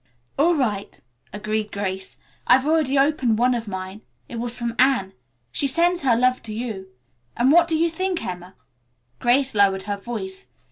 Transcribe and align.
"All 0.35 0.55
right," 0.55 0.99
agreed 1.31 1.71
Grace. 1.71 2.17
"I've 2.47 2.65
already 2.65 2.97
opened 2.97 3.37
one 3.37 3.53
of 3.53 3.67
mine. 3.67 4.01
It 4.27 4.37
was 4.37 4.57
from 4.57 4.73
Anne. 4.79 5.13
She 5.51 5.67
sends 5.67 6.01
her 6.01 6.15
love 6.15 6.41
to 6.41 6.53
you, 6.55 6.87
and 7.37 7.51
what 7.51 7.67
do 7.67 7.77
you 7.77 7.91
think, 7.91 8.25
Emma?" 8.25 8.55
Grace 9.19 9.53
lowered 9.53 9.83
her 9.83 9.97
voice. 9.97 10.47